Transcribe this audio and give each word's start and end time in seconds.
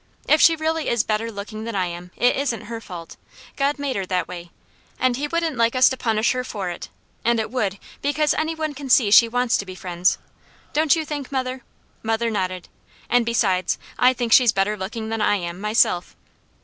If 0.27 0.41
she 0.41 0.55
really 0.55 0.89
is 0.89 1.03
better 1.03 1.31
looking 1.31 1.63
than 1.63 1.75
I 1.75 1.85
am, 1.85 2.09
it 2.17 2.35
isn't 2.35 2.61
her 2.61 2.81
fault; 2.81 3.17
God 3.55 3.77
made 3.77 3.95
her 3.95 4.05
that 4.07 4.27
way, 4.27 4.49
and 4.99 5.15
He 5.15 5.27
wouldn't 5.27 5.57
like 5.57 5.75
us 5.75 5.89
to 5.89 5.95
punish 5.95 6.31
her 6.31 6.43
for 6.43 6.71
it; 6.71 6.89
and 7.23 7.39
it 7.39 7.51
would, 7.51 7.77
because 8.01 8.33
any 8.33 8.55
one 8.55 8.73
can 8.73 8.89
see 8.89 9.11
she 9.11 9.27
wants 9.29 9.57
to 9.57 9.65
be 9.67 9.75
friends; 9.75 10.17
don't 10.73 10.95
you 10.95 11.05
think, 11.05 11.31
mother?" 11.31 11.61
mother 12.01 12.31
nodded 12.31 12.67
"and 13.11 13.27
besides, 13.27 13.77
I 13.99 14.11
think 14.11 14.33
she's 14.33 14.51
better 14.51 14.75
looking 14.75 15.09
than 15.09 15.21
I 15.21 15.35
am, 15.35 15.61
myself!" 15.61 16.15